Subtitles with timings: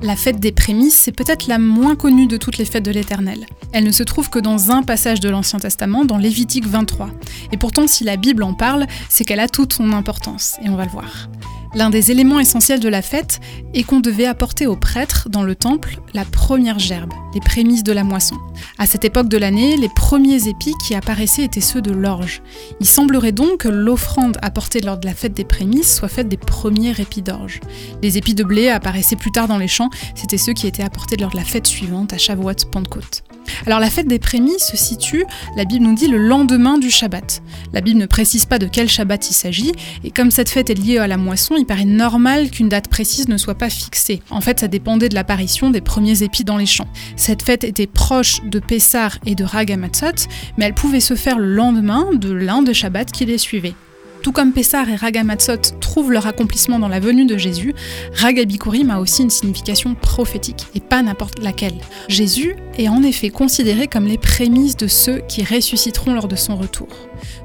[0.00, 3.46] La fête des prémices, c'est peut-être la moins connue de toutes les fêtes de l'Éternel.
[3.72, 7.10] Elle ne se trouve que dans un passage de l'Ancien Testament, dans Lévitique 23.
[7.50, 10.76] Et pourtant, si la Bible en parle, c'est qu'elle a toute son importance, et on
[10.76, 11.28] va le voir.
[11.74, 13.40] L'un des éléments essentiels de la fête
[13.74, 17.92] est qu'on devait apporter aux prêtres dans le temple la première gerbe, les prémices de
[17.92, 18.36] la moisson.
[18.78, 22.42] À cette époque de l'année, les premiers épis qui apparaissaient étaient ceux de l'orge.
[22.80, 26.38] Il semblerait donc que l'offrande apportée lors de la fête des prémices soit faite des
[26.38, 27.60] premiers épis d'orge.
[28.02, 31.16] Les épis de blé apparaissaient plus tard dans les champs, c'était ceux qui étaient apportés
[31.16, 33.24] lors de la fête suivante à Shavuot Pentecôte.
[33.66, 35.24] Alors la fête des prémices se situe,
[35.56, 37.42] la Bible nous dit, le lendemain du Shabbat.
[37.72, 39.72] La Bible ne précise pas de quel Shabbat il s'agit,
[40.04, 43.28] et comme cette fête est liée à la moisson, il paraît normal qu'une date précise
[43.28, 44.22] ne soit pas fixée.
[44.30, 46.88] En fait, ça dépendait de l'apparition des premiers épis dans les champs.
[47.16, 51.54] Cette fête était proche de Pessar et de Ragamatzot, mais elle pouvait se faire le
[51.54, 53.74] lendemain de l'un des Shabbats qui les suivait.
[54.22, 57.74] Tout comme Pessar et Ragamatzot trouvent leur accomplissement dans la venue de Jésus,
[58.14, 61.78] Ragabikurim a aussi une signification prophétique, et pas n'importe laquelle.
[62.08, 66.56] Jésus est en effet considéré comme les prémices de ceux qui ressusciteront lors de son
[66.56, 66.88] retour.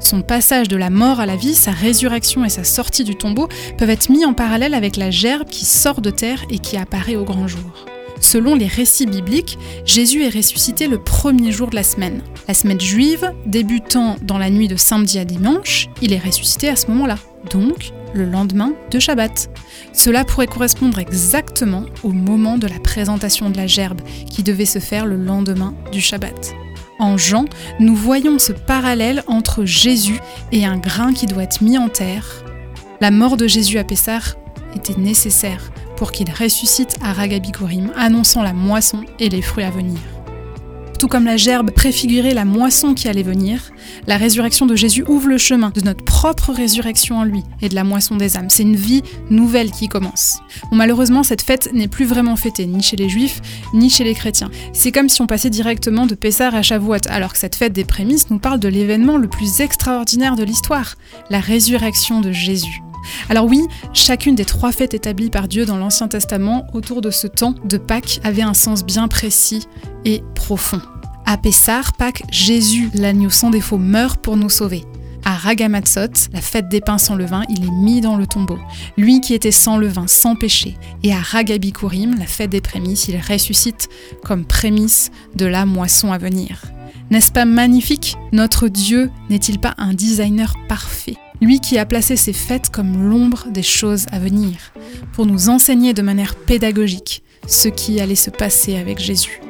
[0.00, 3.48] Son passage de la mort à la vie, sa résurrection et sa sortie du tombeau
[3.78, 7.16] peuvent être mis en parallèle avec la gerbe qui sort de terre et qui apparaît
[7.16, 7.86] au grand jour.
[8.20, 12.22] Selon les récits bibliques, Jésus est ressuscité le premier jour de la semaine.
[12.48, 16.76] La semaine juive, débutant dans la nuit de samedi à dimanche, il est ressuscité à
[16.76, 17.18] ce moment-là,
[17.50, 19.48] donc le lendemain de Shabbat.
[19.92, 24.78] Cela pourrait correspondre exactement au moment de la présentation de la gerbe qui devait se
[24.78, 26.54] faire le lendemain du Shabbat.
[26.98, 27.46] En Jean,
[27.80, 30.20] nous voyons ce parallèle entre Jésus
[30.52, 32.44] et un grain qui doit être mis en terre.
[33.00, 34.36] La mort de Jésus à Pessar
[34.76, 35.72] était nécessaire
[36.02, 40.00] pour qu'il ressuscite à Ragabikurim, annonçant la moisson et les fruits à venir.
[40.98, 43.70] Tout comme la gerbe préfigurait la moisson qui allait venir,
[44.08, 47.76] la résurrection de Jésus ouvre le chemin de notre propre résurrection en lui et de
[47.76, 48.50] la moisson des âmes.
[48.50, 50.40] C'est une vie nouvelle qui commence.
[50.72, 53.40] Malheureusement, cette fête n'est plus vraiment fêtée, ni chez les juifs,
[53.72, 54.50] ni chez les chrétiens.
[54.72, 57.84] C'est comme si on passait directement de Pessar à Shavuot, alors que cette fête des
[57.84, 60.96] prémices nous parle de l'événement le plus extraordinaire de l'histoire,
[61.30, 62.82] la résurrection de Jésus.
[63.28, 63.60] Alors oui,
[63.92, 67.76] chacune des trois fêtes établies par Dieu dans l'Ancien Testament autour de ce temps de
[67.76, 69.66] Pâques avait un sens bien précis
[70.04, 70.80] et profond.
[71.24, 74.84] À Pessar, Pâques, Jésus, l'agneau sans défaut, meurt pour nous sauver.
[75.24, 78.58] À Ragamatzot, la fête des pains sans levain, il est mis dans le tombeau.
[78.96, 80.76] Lui qui était sans levain, sans péché.
[81.04, 83.88] Et à Ragabikurim, la fête des prémices, il ressuscite
[84.24, 86.62] comme prémisse de la moisson à venir.
[87.10, 88.16] N'est-ce pas magnifique?
[88.32, 91.16] Notre Dieu n'est-il pas un designer parfait?
[91.42, 94.72] Lui qui a placé ces fêtes comme l'ombre des choses à venir,
[95.12, 99.40] pour nous enseigner de manière pédagogique ce qui allait se passer avec Jésus.